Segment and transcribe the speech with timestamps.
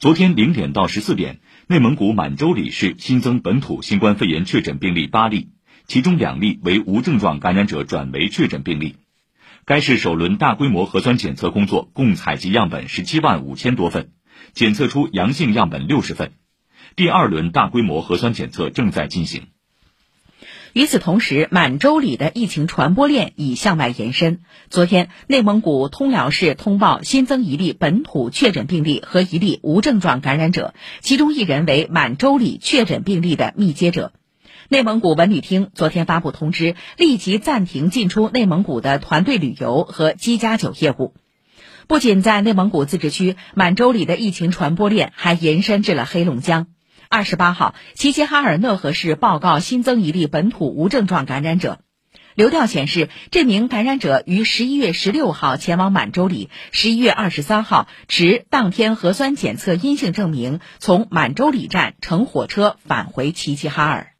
[0.00, 5.50] 昨天零点到十四点，内蒙古满洲里市新增本土新冠肺炎确诊病例八例，
[5.86, 8.96] 其中两例为无症状感染者转为确诊病例。
[9.66, 14.12] 该市首轮大规模核酸检测工作共采集样本十七万五千多份，
[14.54, 16.32] 检测出阳性样本六十份。
[16.96, 19.48] 第二轮大规模核酸检测正在进行。
[20.72, 24.40] 与此同时，满洲里的疫情传播链已向外延伸。
[24.68, 34.12] 昨天，内蒙古通辽市通报新增一例本土确诊病例和一例无症状感染者，其中一人为满洲里确诊病例的密接者。
[34.68, 41.14] 内蒙古文旅厅昨天发布通知，立即暂停进出内蒙古的团队旅游和机加酒业务。
[41.88, 46.68] 不仅在内蒙古自治区，满洲里的疫情传播链还延伸至了黑龙江。
[47.12, 51.80] 二十八号，齐齐哈尔讷河市报告新增一例本土无症状感染者。
[52.36, 64.12] 流调显示，这名感染者于十一月十六号前往满洲里，十一月二十三号持当天核酸检测阴性证明，从满洲里站乘火车返回齐齐哈尔。